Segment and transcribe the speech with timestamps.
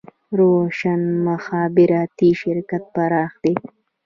[0.39, 3.53] روشن مخابراتي شرکت پراخ دی